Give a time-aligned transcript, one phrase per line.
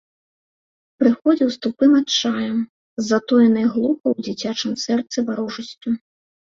[1.03, 2.57] Прыходзіў з тупым адчаем,
[3.03, 5.89] з затоенай глуха ў дзіцячым сэрцы варожасцю.